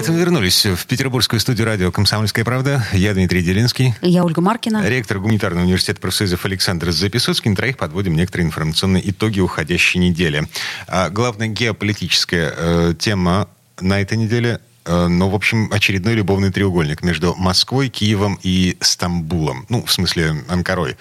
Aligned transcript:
Это 0.00 0.12
мы 0.12 0.18
вернулись 0.20 0.64
в 0.64 0.86
петербургскую 0.86 1.38
студию 1.40 1.66
радио 1.66 1.92
«Комсомольская 1.92 2.42
правда». 2.42 2.82
Я 2.94 3.12
Дмитрий 3.12 3.42
Делинский. 3.42 3.94
Я 4.00 4.24
Ольга 4.24 4.40
Маркина. 4.40 4.88
Ректор 4.88 5.18
гуманитарного 5.18 5.66
университета 5.66 6.00
профсоюзов 6.00 6.42
Александр 6.46 6.90
Записоцкий. 6.90 7.50
На 7.50 7.56
троих 7.56 7.76
подводим 7.76 8.16
некоторые 8.16 8.46
информационные 8.46 9.10
итоги 9.10 9.40
уходящей 9.40 10.00
недели. 10.00 10.48
А 10.88 11.10
главная 11.10 11.48
геополитическая 11.48 12.54
э, 12.56 12.94
тема 12.98 13.50
на 13.78 14.00
этой 14.00 14.16
неделе 14.16 14.60
Э, 14.86 15.08
но, 15.08 15.28
в 15.28 15.34
общем, 15.34 15.68
очередной 15.72 16.14
любовный 16.14 16.50
треугольник 16.50 17.02
между 17.02 17.34
Москвой, 17.36 17.88
Киевом 17.88 18.38
и 18.42 18.76
Стамбулом. 18.80 19.66
Ну, 19.68 19.84
в 19.84 19.92
смысле, 19.92 20.44
Анкарой. 20.48 20.96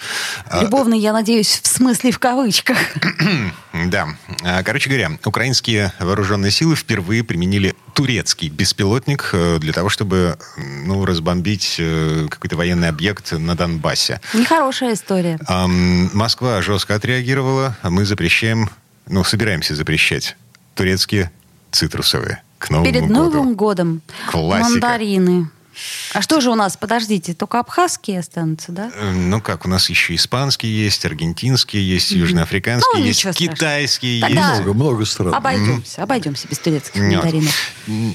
А, 0.46 0.64
любовный, 0.64 1.00
я 1.00 1.14
надеюсь, 1.14 1.60
в 1.64 1.68
смысле 1.68 2.12
в 2.12 2.20
кавычках. 2.20 2.78
да. 3.74 4.10
А, 4.44 4.64
короче 4.64 4.90
говоря, 4.90 5.18
украинские 5.26 5.94
вооруженные 6.00 6.52
силы 6.52 6.76
впервые 6.76 7.24
применили 7.24 7.74
турецкий 8.00 8.48
беспилотник 8.48 9.32
э, 9.34 9.58
для 9.60 9.74
того, 9.74 9.90
чтобы 9.90 10.38
ну, 10.58 11.04
разбомбить 11.04 11.76
э, 11.80 12.28
какой-то 12.30 12.56
военный 12.56 12.88
объект 12.88 13.34
на 13.34 13.56
Донбассе. 13.56 14.22
Нехорошая 14.34 14.94
история. 14.94 15.38
Москва 16.14 16.62
жестко 16.62 16.96
отреагировала. 16.96 17.76
Мы 17.84 18.06
запрещаем, 18.06 18.70
ну, 19.06 19.26
собираемся 19.26 19.76
запрещать 19.76 20.38
турецкие 20.76 21.30
цитрусовые 21.72 22.42
к 22.58 22.70
Новому 22.70 22.90
Перед 22.90 23.02
году. 23.02 23.14
Новым 23.14 23.56
годом. 23.56 24.02
Классика. 24.32 24.70
Мандарины. 24.72 25.50
А 26.14 26.22
что 26.22 26.42
же 26.42 26.50
у 26.50 26.56
нас, 26.56 26.76
подождите, 26.76 27.34
только 27.34 27.60
абхазские 27.60 28.20
останутся, 28.20 28.72
да? 28.72 28.92
Э, 28.96 29.12
ну 29.12 29.42
как, 29.42 29.66
у 29.66 29.70
нас 29.70 29.90
еще 29.90 30.16
испанские 30.16 30.86
есть, 30.86 31.06
аргентинские 31.06 31.88
есть, 31.88 32.12
южноафриканские 32.12 33.02
ну, 33.02 33.06
есть, 33.06 33.24
китайские 33.36 34.22
Тогда 34.22 34.50
есть. 34.50 34.62
Много, 34.62 34.74
много 34.74 35.06
стран. 35.06 35.34
Обойдемся, 35.34 36.04
обойдемся 36.04 36.48
без 36.48 36.60
турецких 36.60 37.02
мандаринов. 37.02 37.54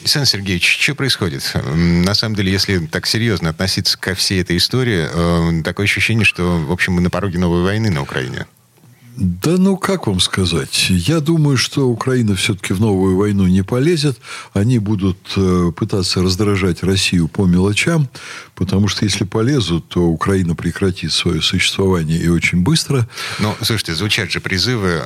Сан 0.04 0.26
Сергеевич, 0.26 0.78
что 0.80 0.94
происходит? 0.94 1.50
На 1.54 2.14
самом 2.14 2.34
деле, 2.34 2.50
если 2.50 2.78
так 2.86 3.06
серьезно 3.06 3.50
относиться 3.50 3.96
ко 3.98 4.14
всей 4.14 4.40
этой 4.40 4.56
истории, 4.56 5.08
э, 5.10 5.62
такое 5.62 5.84
ощущение, 5.84 6.24
что, 6.24 6.58
в 6.58 6.72
общем, 6.72 6.94
мы 6.94 7.00
на 7.00 7.10
пороге 7.10 7.38
новой 7.38 7.62
войны 7.62 7.90
на 7.90 8.02
Украине. 8.02 8.46
Да 9.16 9.52
ну, 9.58 9.76
как 9.76 10.08
вам 10.08 10.18
сказать? 10.18 10.90
Я 10.90 11.20
думаю, 11.20 11.56
что 11.56 11.88
Украина 11.88 12.34
все-таки 12.34 12.72
в 12.72 12.80
новую 12.80 13.16
войну 13.16 13.46
не 13.46 13.62
полезет. 13.62 14.18
Они 14.54 14.80
будут 14.80 15.18
э, 15.36 15.70
пытаться 15.76 16.20
раздражать 16.20 16.82
Россию 16.82 17.28
по 17.28 17.46
мелочам, 17.46 18.08
потому 18.56 18.88
что 18.88 19.04
если 19.04 19.22
полезут, 19.22 19.88
то 19.88 20.02
Украина 20.02 20.56
прекратит 20.56 21.12
свое 21.12 21.42
существование 21.42 22.18
и 22.18 22.28
очень 22.28 22.62
быстро. 22.62 23.08
Ну, 23.38 23.54
слушайте, 23.62 23.94
звучат 23.94 24.32
же 24.32 24.40
призывы 24.40 25.02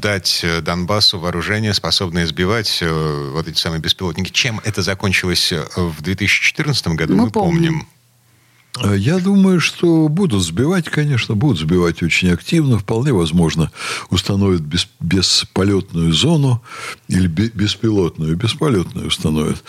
дать 0.00 0.44
Донбассу 0.62 1.18
вооружение, 1.18 1.74
способное 1.74 2.26
сбивать 2.26 2.78
э, 2.80 3.30
вот 3.34 3.48
эти 3.48 3.58
самые 3.58 3.80
беспилотники. 3.80 4.30
Чем 4.30 4.62
это 4.64 4.80
закончилось 4.80 5.52
э, 5.52 5.62
в 5.76 6.00
2014 6.00 6.88
году, 6.88 7.16
мы, 7.16 7.24
мы 7.24 7.30
помним. 7.30 7.72
помним. 7.72 7.86
Э, 8.80 8.96
я 8.96 9.18
думаю, 9.18 9.60
что 9.60 10.08
будут 10.08 10.42
сбивать, 10.42 10.88
конечно, 10.88 11.34
будут 11.34 11.58
сбивать 11.58 12.02
очень 12.02 12.30
активно. 12.30 12.78
Вполне 12.78 13.12
возможно, 13.12 13.70
установят 14.10 14.62
без, 14.62 14.88
бесполетную 15.00 16.12
зону 16.12 16.62
или 17.08 17.26
беспилотную, 17.26 18.36
бесполетную 18.36 19.08
установят. 19.08 19.62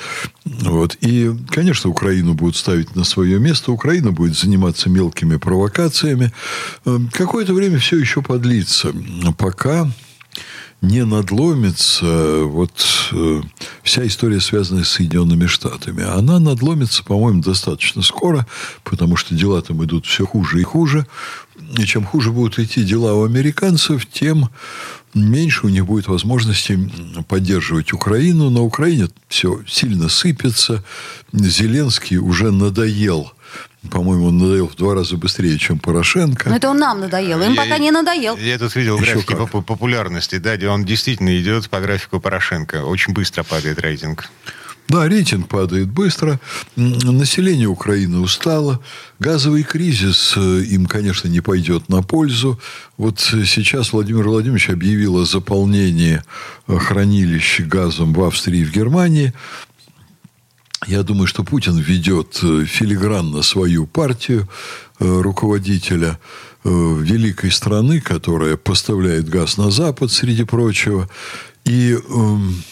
Вот. 0.45 0.97
И, 1.01 1.31
конечно, 1.49 1.89
Украину 1.89 2.33
будут 2.33 2.55
ставить 2.55 2.95
на 2.95 3.03
свое 3.03 3.39
место. 3.39 3.71
Украина 3.71 4.11
будет 4.11 4.37
заниматься 4.37 4.89
мелкими 4.89 5.37
провокациями. 5.37 6.31
Э, 6.85 6.99
какое-то 7.11 7.53
время 7.53 7.79
все 7.79 7.97
еще 7.97 8.21
подлится, 8.21 8.93
пока 9.37 9.91
не 10.83 11.05
надломится 11.05 12.43
вот 12.43 12.85
э, 13.13 13.41
вся 13.83 14.05
история, 14.05 14.41
связанная 14.41 14.83
с 14.83 14.89
Соединенными 14.89 15.45
Штатами. 15.45 16.03
Она 16.03 16.39
надломится, 16.39 17.05
по-моему, 17.05 17.41
достаточно 17.41 18.01
скоро, 18.01 18.45
потому 18.83 19.15
что 19.15 19.33
дела 19.33 19.61
там 19.61 19.83
идут 19.85 20.05
все 20.05 20.25
хуже 20.25 20.59
и 20.59 20.63
хуже. 20.63 21.07
И 21.77 21.85
чем 21.85 22.03
хуже 22.03 22.31
будут 22.31 22.59
идти 22.59 22.83
дела 22.83 23.13
у 23.13 23.23
американцев, 23.23 24.05
тем 24.05 24.49
меньше 25.13 25.67
у 25.67 25.69
них 25.69 25.85
будет 25.85 26.09
возможности 26.09 26.91
поддерживать 27.29 27.93
Украину. 27.93 28.49
На 28.49 28.61
Украине 28.61 29.07
все 29.29 29.61
сильно 29.65 30.09
сыпется. 30.09 30.83
Зеленский 31.31 32.17
уже 32.17 32.51
надоел– 32.51 33.31
по-моему, 33.91 34.27
он 34.27 34.37
надоел 34.37 34.67
в 34.67 34.75
два 34.75 34.95
раза 34.95 35.17
быстрее, 35.17 35.57
чем 35.57 35.77
Порошенко. 35.77 36.49
Но 36.49 36.55
это 36.55 36.69
он 36.69 36.77
нам 36.77 37.01
надоел. 37.01 37.41
Им 37.41 37.53
я, 37.53 37.61
пока 37.61 37.77
не 37.77 37.91
надоел. 37.91 38.37
Я 38.37 38.57
тут 38.57 38.75
видел 38.75 38.97
Еще 38.97 39.13
графики 39.13 39.35
по 39.35 39.61
популярности. 39.61 40.37
Да, 40.37 40.55
где 40.55 40.69
он 40.69 40.85
действительно 40.85 41.37
идет 41.39 41.69
по 41.69 41.81
графику 41.81 42.19
Порошенко. 42.19 42.85
Очень 42.85 43.13
быстро 43.13 43.43
падает 43.43 43.79
рейтинг. 43.79 44.29
Да, 44.89 45.07
рейтинг 45.07 45.47
падает 45.47 45.89
быстро. 45.89 46.39
Население 46.75 47.67
Украины 47.67 48.19
устало. 48.19 48.81
Газовый 49.19 49.63
кризис 49.63 50.33
э, 50.35 50.63
им, 50.63 50.85
конечно, 50.85 51.27
не 51.29 51.39
пойдет 51.39 51.87
на 51.87 52.01
пользу. 52.03 52.59
Вот 52.97 53.19
сейчас 53.19 53.93
Владимир 53.93 54.27
Владимирович 54.27 54.69
объявил 54.69 55.17
о 55.17 55.25
заполнении 55.25 56.21
э, 56.67 56.77
хранилищ 56.77 57.61
газом 57.61 58.13
в 58.13 58.23
Австрии 58.23 58.59
и 58.59 58.65
в 58.65 58.71
Германии. 58.71 59.33
Я 60.87 61.03
думаю, 61.03 61.27
что 61.27 61.43
Путин 61.43 61.77
ведет 61.77 62.39
э, 62.43 62.65
филигранно 62.65 63.41
свою 63.41 63.85
партию 63.85 64.47
э, 64.99 65.21
руководителя 65.21 66.19
э, 66.63 66.69
великой 66.69 67.51
страны, 67.51 68.01
которая 68.01 68.57
поставляет 68.57 69.29
газ 69.29 69.57
на 69.57 69.71
Запад, 69.71 70.11
среди 70.11 70.43
прочего. 70.43 71.09
И 71.63 71.93
эм, 72.09 72.63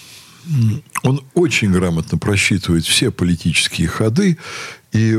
он 1.04 1.24
очень 1.34 1.72
грамотно 1.72 2.18
просчитывает 2.18 2.86
все 2.86 3.12
политические 3.12 3.88
ходы. 3.88 4.38
И 4.92 5.18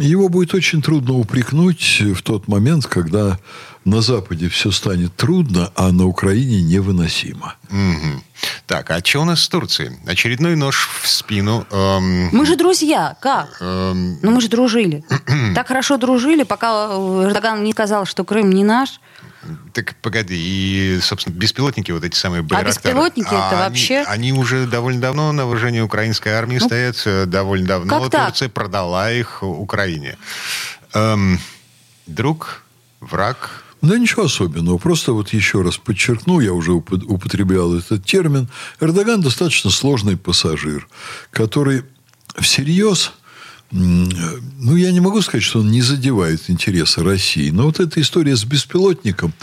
его 0.00 0.28
будет 0.28 0.54
очень 0.54 0.80
трудно 0.80 1.14
упрекнуть 1.14 2.00
в 2.00 2.22
тот 2.22 2.48
момент, 2.48 2.86
когда 2.86 3.38
на 3.86 4.00
Западе 4.00 4.48
все 4.48 4.72
станет 4.72 5.14
трудно, 5.14 5.70
а 5.76 5.92
на 5.92 6.06
Украине 6.06 6.60
невыносимо. 6.60 7.54
Угу. 7.70 8.22
Так, 8.66 8.90
а 8.90 8.98
что 9.02 9.20
у 9.20 9.24
нас 9.24 9.42
с 9.42 9.48
Турцией? 9.48 9.92
Очередной 10.06 10.56
нож 10.56 10.88
в 11.02 11.08
спину. 11.08 11.64
Эм... 11.70 12.28
Мы 12.32 12.44
же 12.46 12.56
друзья, 12.56 13.16
как? 13.20 13.56
Эм... 13.60 14.18
Ну, 14.22 14.32
мы 14.32 14.40
же 14.40 14.48
дружили. 14.48 15.04
так 15.54 15.68
хорошо 15.68 15.98
дружили, 15.98 16.42
пока 16.42 16.88
Эрдоган 17.26 17.62
не 17.62 17.70
сказал, 17.72 18.06
что 18.06 18.24
Крым 18.24 18.50
не 18.50 18.64
наш. 18.64 19.00
Так 19.72 19.94
погоди, 20.02 20.34
и, 20.36 20.98
собственно, 21.00 21.34
беспилотники, 21.34 21.92
вот 21.92 22.02
эти 22.02 22.16
самые 22.16 22.42
байрактары. 22.42 22.68
А 22.68 22.74
беспилотники 22.74 23.34
а 23.34 23.46
это 23.46 23.50
они, 23.50 23.68
вообще... 23.68 24.04
Они 24.08 24.32
уже 24.32 24.66
довольно 24.66 25.00
давно 25.00 25.30
на 25.30 25.46
вооружении 25.46 25.80
украинской 25.80 26.30
армии 26.30 26.58
ну, 26.58 26.66
стоят, 26.66 27.00
э, 27.04 27.26
довольно 27.26 27.68
давно 27.68 28.10
как 28.10 28.26
Турция 28.26 28.48
так? 28.48 28.54
продала 28.54 29.12
их 29.12 29.44
Украине. 29.44 30.18
Эм, 30.92 31.38
друг, 32.08 32.64
враг, 33.00 33.62
да 33.82 33.98
ничего 33.98 34.24
особенного. 34.24 34.78
Просто 34.78 35.12
вот 35.12 35.32
еще 35.32 35.62
раз 35.62 35.76
подчеркну, 35.76 36.40
я 36.40 36.52
уже 36.52 36.72
употреблял 36.72 37.74
этот 37.74 38.04
термин. 38.04 38.48
Эрдоган 38.80 39.20
достаточно 39.20 39.70
сложный 39.70 40.16
пассажир, 40.16 40.88
который 41.30 41.82
всерьез 42.38 43.12
ну, 43.72 44.76
я 44.76 44.92
не 44.92 45.00
могу 45.00 45.20
сказать, 45.22 45.42
что 45.42 45.58
он 45.58 45.70
не 45.72 45.82
задевает 45.82 46.48
интересы 46.48 47.02
России, 47.02 47.50
но 47.50 47.64
вот 47.64 47.80
эта 47.80 48.00
история 48.00 48.36
с 48.36 48.44
беспилотником, 48.44 49.34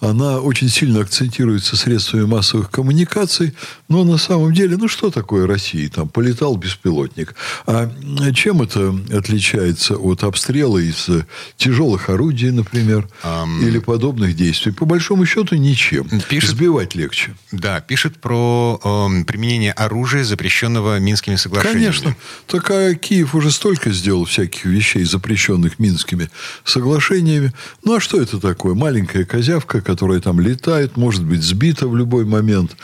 она 0.00 0.40
очень 0.40 0.68
сильно 0.68 1.00
акцентируется 1.00 1.76
средствами 1.76 2.24
массовых 2.24 2.70
коммуникаций, 2.70 3.54
но 3.88 4.04
на 4.04 4.18
самом 4.18 4.52
деле, 4.52 4.76
ну 4.76 4.88
что 4.88 5.10
такое 5.10 5.46
Россия? 5.46 5.88
Там 5.88 6.08
полетал 6.08 6.56
беспилотник. 6.56 7.34
А 7.66 7.90
чем 8.32 8.62
это 8.62 8.94
отличается 9.12 9.96
от 9.96 10.22
обстрела 10.22 10.78
из 10.78 11.08
тяжелых 11.56 12.08
орудий, 12.10 12.50
например, 12.50 13.08
um, 13.24 13.60
или 13.66 13.78
подобных 13.78 14.36
действий? 14.36 14.72
По 14.72 14.84
большому 14.84 15.26
счету 15.26 15.56
ничем. 15.56 16.08
Пишет, 16.28 16.50
Сбивать 16.50 16.94
легче. 16.94 17.34
Да, 17.52 17.80
пишет 17.80 18.20
про 18.20 18.80
э, 18.82 19.24
применение 19.24 19.72
оружия, 19.72 20.24
запрещенного 20.24 20.98
Минскими 20.98 21.36
соглашениями. 21.36 21.84
Конечно. 21.84 22.16
Так 22.46 22.70
а 22.70 22.94
Киев 22.94 23.34
уже 23.34 23.50
столько 23.50 23.90
сделал 23.90 24.24
всяких 24.24 24.64
вещей, 24.64 25.04
запрещенных 25.04 25.78
Минскими 25.78 26.30
соглашениями. 26.64 27.52
Ну 27.84 27.96
а 27.96 28.00
что 28.00 28.20
это 28.20 28.38
такое? 28.38 28.74
Маленькая 28.74 29.24
козявка, 29.24 29.80
которая 29.88 30.20
там 30.20 30.38
летает, 30.38 30.98
может 30.98 31.24
быть 31.24 31.42
сбита 31.42 31.88
в 31.88 31.96
любой 31.96 32.26
момент. 32.26 32.76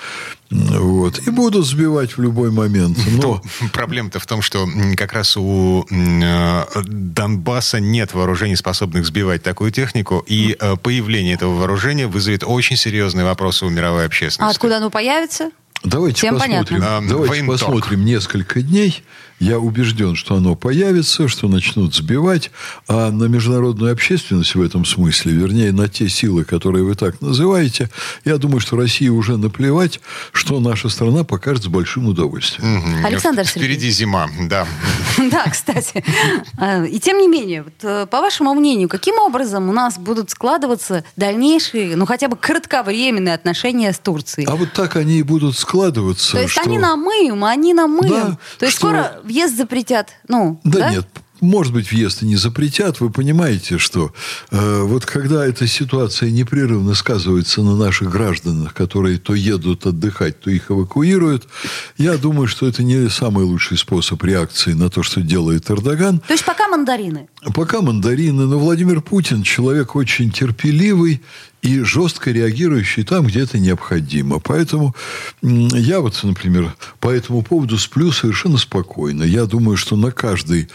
Вот. 0.51 1.19
И 1.27 1.31
будут 1.31 1.67
сбивать 1.67 2.17
в 2.17 2.23
любой 2.23 2.51
момент. 2.51 2.97
Но... 3.21 3.43
Проблема-то 3.75 4.21
в 4.21 4.27
том, 4.27 4.41
что 4.41 4.67
как 4.97 5.12
раз 5.12 5.37
у 5.37 5.85
э, 5.91 6.65
Донбасса 6.87 7.79
нет 7.79 8.15
вооружений, 8.15 8.56
способных 8.56 9.05
сбивать 9.05 9.43
такую 9.43 9.71
технику, 9.71 10.25
и 10.27 10.56
э, 10.59 10.77
появление 10.77 11.35
этого 11.35 11.55
вооружения 11.55 12.06
вызовет 12.06 12.43
очень 12.43 12.77
серьезные 12.77 13.27
вопросы 13.27 13.67
у 13.67 13.69
мировой 13.69 14.06
общественности. 14.06 14.51
А 14.51 14.55
откуда 14.55 14.79
оно 14.79 14.89
появится? 14.89 15.51
Давайте 15.85 16.17
Всем 16.17 16.39
посмотрим, 16.39 16.81
понятно. 16.81 17.09
давайте 17.09 17.45
посмотрим 17.45 18.05
несколько 18.05 18.63
дней. 18.63 19.03
Я 19.41 19.59
убежден, 19.59 20.15
что 20.15 20.37
оно 20.37 20.55
появится, 20.55 21.29
что 21.29 21.49
начнут 21.49 21.95
сбивать. 21.95 22.51
А 22.89 23.11
на 23.11 23.25
международную 23.25 23.93
общественность 23.93 24.55
в 24.55 24.63
этом 24.63 24.85
смысле, 24.85 25.33
вернее, 25.33 25.73
на 25.73 25.89
те 25.89 26.09
силы, 26.09 26.45
которые 26.45 26.85
вы 26.85 26.95
так 26.95 27.21
называете, 27.21 27.91
я 28.25 28.39
думаю, 28.39 28.61
что 28.61 28.77
России 28.77 29.09
уже 29.09 29.37
наплевать, 29.37 30.01
что 30.33 30.61
наша 30.61 30.89
страна 30.89 31.25
покажет 31.25 31.65
с 31.65 31.67
большим 31.67 32.09
удовольствием. 32.09 32.79
Угу. 32.79 33.07
Александр 33.07 33.45
Впереди 33.45 33.91
зима, 33.91 34.29
да. 34.49 34.67
Да, 35.31 35.45
кстати. 35.51 36.05
А, 36.57 36.85
и 36.85 36.99
тем 37.01 37.19
не 37.19 37.29
менее, 37.29 37.65
э, 37.83 38.07
по 38.09 38.21
вашему 38.21 38.55
мнению, 38.55 38.89
каким 38.89 39.19
образом 39.19 39.69
у 39.69 39.73
нас 39.73 39.99
будут 39.99 40.31
складываться 40.31 41.05
дальнейшие, 41.17 41.97
ну 41.97 42.07
хотя 42.07 42.29
бы 42.29 42.37
кратковременные 42.37 43.35
отношения 43.35 43.93
с 43.93 43.99
Турцией? 43.99 44.47
А 44.47 44.55
вот 44.55 44.73
так 44.73 44.97
они 44.97 45.19
и 45.19 45.23
будут 45.23 45.57
складываться. 45.57 45.74
То 45.75 46.41
есть 46.41 46.59
они 46.59 46.79
намыем, 46.79 47.44
они 47.44 47.75
намыем. 47.75 48.38
То 48.59 48.67
есть 48.67 48.76
скоро 48.79 49.21
въезд 49.25 49.56
запретят. 49.56 50.11
Ну, 50.29 50.61
да, 50.65 50.79
да? 50.79 50.91
нет, 50.91 51.06
может 51.44 51.73
быть, 51.73 51.91
въезд 51.91 52.23
и 52.23 52.26
не 52.26 52.37
запретят. 52.37 53.00
Вы 53.00 53.11
понимаете, 53.11 53.79
что 53.79 54.12
э, 54.50 54.81
вот 54.82 55.05
когда 55.05 55.47
эта 55.47 55.67
ситуация 55.67 56.31
непрерывно 56.31 56.94
сказывается 56.94 57.62
на 57.62 57.76
наших 57.76 58.11
гражданах, 58.11 58.73
которые 58.73 59.19
то 59.19 59.35
едут 59.35 59.87
отдыхать, 59.87 60.41
то 60.41 60.50
их 60.50 60.71
эвакуируют, 60.71 61.47
я 61.99 62.17
думаю, 62.17 62.47
что 62.47 62.67
это 62.67 62.82
не 62.82 63.09
самый 63.11 63.44
лучший 63.44 63.77
способ 63.77 64.23
реакции 64.25 64.73
на 64.73 64.91
то, 64.91 65.03
что 65.03 65.20
делает 65.20 65.70
Эрдоган. 65.70 66.20
То 66.20 66.32
есть 66.32 66.44
пока 66.44 66.69
мандарины? 66.69 67.29
Пока 67.55 67.82
мандарины. 67.82 68.47
Но 68.47 68.59
Владимир 68.59 69.00
Путин 69.00 69.43
человек 69.43 69.97
очень 69.97 70.31
терпеливый 70.31 71.20
и 71.65 71.81
жестко 71.81 72.31
реагирующий 72.31 73.05
там, 73.05 73.27
где 73.27 73.41
это 73.41 73.59
необходимо. 73.59 74.39
Поэтому 74.39 74.95
я 75.41 76.01
вот, 76.01 76.23
например, 76.23 76.75
по 77.01 77.09
этому 77.09 77.43
поводу 77.43 77.79
сплю 77.79 78.13
совершенно 78.13 78.59
спокойно. 78.59 79.23
Я 79.23 79.47
думаю, 79.47 79.79
что 79.79 79.97
на 79.97 80.13
каждый 80.13 80.69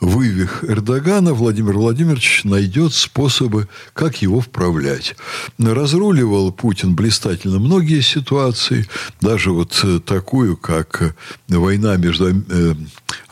вывих 0.00 0.62
Эрдогана 0.62 1.32
Владимир 1.32 1.72
Владимирович 1.72 2.42
найдет 2.44 2.92
способы, 2.92 3.68
как 3.94 4.20
его 4.20 4.42
вправлять. 4.42 5.16
Разруливал 5.58 6.52
Путин 6.52 6.94
блистательно 6.94 7.58
многие 7.58 8.02
ситуации, 8.02 8.86
даже 9.22 9.50
вот 9.50 9.80
э, 9.82 9.98
такую, 10.04 10.58
как 10.58 11.16
война 11.48 11.96
между 11.96 12.28
э, 12.28 12.74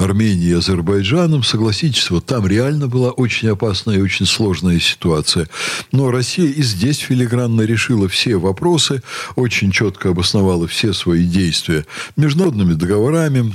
Арменией 0.02 0.50
и 0.50 0.54
Азербайджаном. 0.54 1.42
Согласитесь, 1.42 2.10
вот 2.10 2.26
там 2.26 2.46
реально 2.46 2.88
была 2.88 3.10
очень 3.10 3.48
опасная 3.48 3.98
и 3.98 4.02
очень 4.02 4.26
сложная 4.26 4.80
ситуация. 4.80 5.48
Но 5.92 6.10
Россия 6.10 6.48
и 6.48 6.62
здесь 6.62 6.98
филигранно 6.98 7.62
решила 7.62 8.08
все 8.08 8.36
вопросы, 8.36 9.02
очень 9.36 9.70
четко 9.72 10.10
обосновала 10.10 10.66
все 10.66 10.92
свои 10.92 11.24
действия 11.24 11.86
международными 12.16 12.74
договорами, 12.74 13.52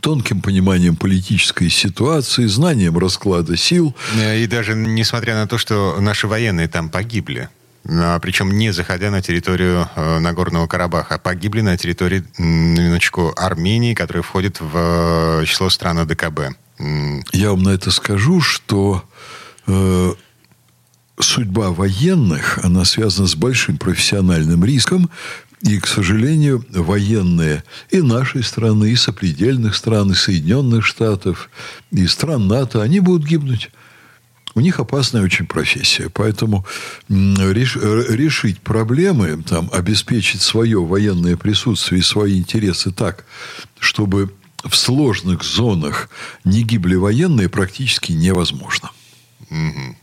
тонким 0.00 0.42
пониманием 0.42 0.96
политической 0.96 1.70
ситуации, 1.70 2.46
знанием 2.46 2.98
расклада 2.98 3.56
сил. 3.56 3.94
И 4.16 4.46
даже 4.46 4.74
несмотря 4.74 5.34
на 5.34 5.46
то, 5.46 5.58
что 5.58 5.96
наши 6.00 6.26
военные 6.26 6.68
там 6.68 6.90
погибли, 6.90 7.48
причем 8.20 8.50
не 8.52 8.70
заходя 8.70 9.10
на 9.10 9.22
территорию 9.22 9.88
э, 9.96 10.18
Нагорного 10.18 10.66
Карабаха, 10.66 11.14
а 11.14 11.18
погибли 11.18 11.62
на 11.62 11.76
территории, 11.78 12.22
на 12.36 12.80
минуточку, 12.80 13.32
Армении, 13.36 13.94
которая 13.94 14.22
входит 14.22 14.60
в 14.60 15.40
э, 15.40 15.44
число 15.46 15.70
стран 15.70 16.00
АДКБ. 16.00 16.54
Я 17.32 17.50
вам 17.50 17.62
на 17.62 17.70
это 17.70 17.90
скажу, 17.90 18.42
что 18.42 19.02
э, 19.66 20.12
судьба 21.18 21.70
военных, 21.70 22.58
она 22.62 22.84
связана 22.84 23.26
с 23.26 23.34
большим 23.34 23.78
профессиональным 23.78 24.64
риском, 24.64 25.10
и, 25.62 25.78
к 25.80 25.86
сожалению, 25.86 26.64
военные 26.70 27.64
и 27.90 28.00
нашей 28.00 28.44
страны, 28.44 28.92
и 28.92 28.96
сопредельных 28.96 29.74
стран, 29.74 30.12
и 30.12 30.14
Соединенных 30.14 30.84
Штатов, 30.84 31.50
и 31.90 32.06
стран 32.06 32.46
НАТО, 32.46 32.82
они 32.82 33.00
будут 33.00 33.26
гибнуть. 33.26 33.70
У 34.54 34.60
них 34.60 34.80
опасная 34.80 35.22
очень 35.22 35.46
профессия. 35.46 36.08
Поэтому 36.08 36.66
реш, 37.08 37.76
решить 37.76 38.60
проблемы, 38.60 39.42
там, 39.42 39.70
обеспечить 39.72 40.42
свое 40.42 40.84
военное 40.84 41.36
присутствие 41.36 42.00
и 42.00 42.02
свои 42.02 42.38
интересы 42.38 42.90
так, 42.90 43.24
чтобы 43.78 44.32
в 44.64 44.74
сложных 44.74 45.44
зонах 45.44 46.08
не 46.44 46.62
гибли 46.62 46.96
военные, 46.96 47.48
практически 47.48 48.12
невозможно. 48.12 48.90
Mm-hmm. 49.50 49.94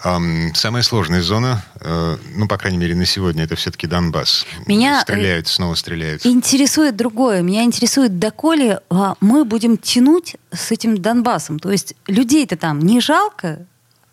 Самая 0.00 0.82
сложная 0.82 1.20
зона, 1.20 1.62
э, 1.80 2.16
ну, 2.34 2.48
по 2.48 2.56
крайней 2.56 2.78
мере, 2.78 2.94
на 2.94 3.04
сегодня, 3.04 3.44
это 3.44 3.54
все-таки 3.56 3.86
Донбасс. 3.86 4.46
Меня 4.66 4.98
э, 4.98 5.02
стреляют, 5.02 5.46
снова 5.46 5.74
стреляют. 5.74 6.24
Интересует 6.24 6.96
другое. 6.96 7.42
Меня 7.42 7.64
интересует, 7.64 8.18
доколе 8.18 8.80
а, 8.88 9.14
мы 9.20 9.44
будем 9.44 9.76
тянуть 9.76 10.36
с 10.52 10.70
этим 10.70 10.96
Донбассом. 10.96 11.58
То 11.58 11.70
есть 11.70 11.94
людей-то 12.06 12.56
там 12.56 12.78
не 12.78 13.00
жалко? 13.00 13.66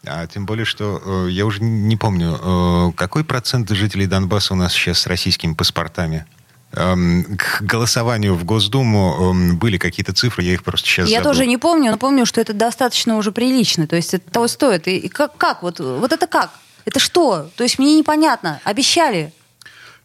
А 0.05 0.27
тем 0.27 0.45
более, 0.45 0.65
что 0.65 1.01
э, 1.03 1.31
я 1.31 1.45
уже 1.45 1.63
не 1.63 1.95
помню, 1.95 2.93
какой 2.95 3.23
процент 3.23 3.69
жителей 3.69 4.07
Донбасса 4.07 4.53
у 4.53 4.57
нас 4.57 4.73
сейчас 4.73 4.99
с 4.99 5.07
российскими 5.07 5.53
паспортами? 5.53 6.25
Эм, 6.73 7.37
к 7.37 7.61
голосованию 7.61 8.35
в 8.35 8.43
Госдуму 8.43 9.31
эм, 9.31 9.57
были 9.57 9.77
какие-то 9.77 10.13
цифры, 10.13 10.43
я 10.43 10.53
их 10.53 10.63
просто 10.63 10.87
сейчас 10.87 11.09
Я 11.09 11.19
забыл. 11.19 11.31
тоже 11.31 11.45
не 11.45 11.57
помню, 11.57 11.91
но 11.91 11.97
помню, 11.97 12.25
что 12.25 12.41
это 12.41 12.53
достаточно 12.53 13.15
уже 13.15 13.31
прилично. 13.31 13.87
То 13.87 13.95
есть 13.95 14.13
это 14.13 14.29
того 14.29 14.47
стоит. 14.47 14.87
И, 14.87 14.97
и 14.97 15.07
как, 15.07 15.37
как? 15.37 15.63
Вот, 15.63 15.79
вот 15.79 16.11
это 16.11 16.27
как? 16.27 16.51
Это 16.85 16.99
что? 16.99 17.49
То 17.55 17.63
есть 17.63 17.79
мне 17.79 17.97
непонятно. 17.97 18.59
Обещали. 18.65 19.33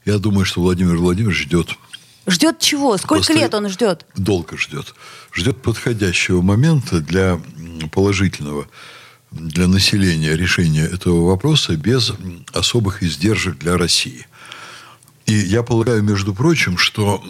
Я 0.05 0.19
думаю, 0.19 0.45
что 0.45 0.61
Владимир 0.61 0.97
Владимирович 0.97 1.39
ждет. 1.39 1.71
Ждет 2.27 2.61
чего? 2.61 2.97
Сколько 2.97 3.27
После... 3.27 3.41
лет 3.41 3.55
он 3.55 3.69
ждет? 3.69 4.07
Долго 4.17 4.57
ждет. 4.57 4.95
Ждет 5.33 5.61
подходящего 5.63 6.43
момента 6.43 7.01
для 7.01 7.41
положительного 7.91 8.69
для 9.33 9.67
населения 9.67 10.37
решения 10.37 10.85
этого 10.85 11.27
вопроса 11.27 11.77
без 11.77 12.13
особых 12.53 13.03
издержек 13.03 13.59
для 13.59 13.77
России. 13.77 14.27
И 15.27 15.35
я 15.35 15.63
полагаю, 15.63 16.03
между 16.03 16.35
прочим, 16.35 16.77
что 16.77 17.23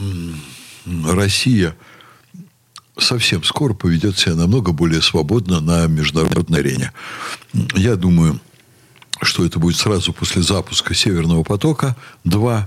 Россия 0.87 1.77
совсем 2.99 3.43
скоро 3.44 3.75
поведет 3.75 4.19
себя 4.19 4.35
намного 4.35 4.73
более 4.73 5.03
свободно 5.03 5.61
на 5.61 5.87
международной 5.87 6.61
арене. 6.61 6.93
Я 7.75 7.97
думаю, 7.97 8.41
что 9.21 9.44
это 9.44 9.59
будет 9.59 9.77
сразу 9.77 10.12
после 10.12 10.43
запуска 10.43 10.94
Северного 10.94 11.43
потока-2. 11.43 12.64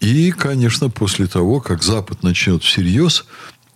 И, 0.00 0.32
конечно, 0.32 0.90
после 0.90 1.26
того, 1.26 1.60
как 1.60 1.82
Запад 1.82 2.22
начнет 2.22 2.62
всерьез 2.62 3.24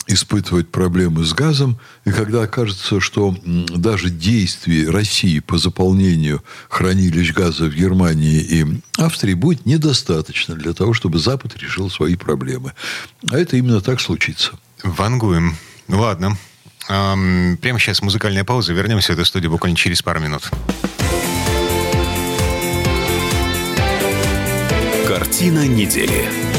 испытывать 0.06 0.70
проблемы 0.70 1.24
с 1.24 1.32
газом, 1.32 1.78
и 2.04 2.10
когда 2.10 2.42
окажется, 2.42 3.00
что 3.00 3.34
даже 3.44 4.10
действий 4.10 4.88
России 4.88 5.38
по 5.40 5.58
заполнению 5.58 6.42
хранилищ 6.68 7.32
газа 7.32 7.64
в 7.64 7.74
Германии 7.74 8.40
и 8.40 8.66
Австрии 8.98 9.34
будет 9.34 9.66
недостаточно 9.66 10.54
для 10.54 10.72
того, 10.72 10.92
чтобы 10.92 11.18
Запад 11.18 11.56
решил 11.56 11.90
свои 11.90 12.16
проблемы. 12.16 12.72
А 13.30 13.38
это 13.38 13.56
именно 13.56 13.80
так 13.80 14.00
случится. 14.00 14.52
Вангуем. 14.82 15.56
Ладно. 15.88 16.36
Эм, 16.88 17.58
прямо 17.60 17.78
сейчас 17.78 18.02
музыкальная 18.02 18.44
пауза. 18.44 18.72
Вернемся 18.72 19.12
в 19.12 19.16
эту 19.16 19.24
студию 19.24 19.50
буквально 19.50 19.76
через 19.76 20.02
пару 20.02 20.20
минут. 20.20 20.50
Картина 25.06 25.66
недели. 25.66 26.53